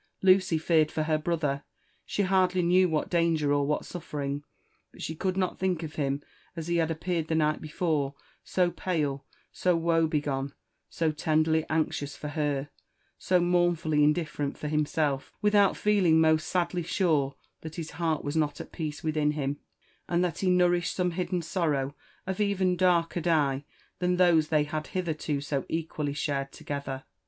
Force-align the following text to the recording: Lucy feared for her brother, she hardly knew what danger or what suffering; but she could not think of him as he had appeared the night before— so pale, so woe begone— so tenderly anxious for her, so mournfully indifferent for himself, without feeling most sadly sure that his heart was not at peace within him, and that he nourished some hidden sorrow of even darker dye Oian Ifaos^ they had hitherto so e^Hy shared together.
Lucy 0.23 0.57
feared 0.57 0.89
for 0.91 1.03
her 1.03 1.19
brother, 1.19 1.63
she 2.07 2.23
hardly 2.23 2.63
knew 2.63 2.89
what 2.89 3.07
danger 3.07 3.53
or 3.53 3.67
what 3.67 3.85
suffering; 3.85 4.43
but 4.91 4.99
she 4.99 5.13
could 5.13 5.37
not 5.37 5.59
think 5.59 5.83
of 5.83 5.93
him 5.93 6.23
as 6.55 6.65
he 6.67 6.77
had 6.77 6.89
appeared 6.89 7.27
the 7.27 7.35
night 7.35 7.61
before— 7.61 8.15
so 8.53 8.71
pale, 8.71 9.23
so 9.51 9.75
woe 9.75 10.07
begone— 10.07 10.53
so 10.89 11.11
tenderly 11.11 11.67
anxious 11.69 12.15
for 12.17 12.29
her, 12.29 12.71
so 13.19 13.39
mournfully 13.39 14.03
indifferent 14.03 14.57
for 14.57 14.67
himself, 14.67 15.31
without 15.39 15.77
feeling 15.77 16.19
most 16.19 16.47
sadly 16.47 16.81
sure 16.81 17.35
that 17.59 17.75
his 17.75 17.91
heart 17.91 18.23
was 18.23 18.35
not 18.35 18.59
at 18.59 18.71
peace 18.71 19.03
within 19.03 19.33
him, 19.33 19.59
and 20.09 20.23
that 20.23 20.39
he 20.39 20.49
nourished 20.49 20.95
some 20.95 21.11
hidden 21.11 21.43
sorrow 21.43 21.93
of 22.25 22.41
even 22.41 22.75
darker 22.75 23.21
dye 23.21 23.63
Oian 24.01 24.17
Ifaos^ 24.17 24.49
they 24.49 24.63
had 24.63 24.87
hitherto 24.87 25.41
so 25.41 25.61
e^Hy 25.69 26.15
shared 26.15 26.51
together. 26.51 27.03